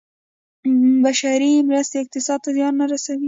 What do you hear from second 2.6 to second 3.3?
نه رسوي.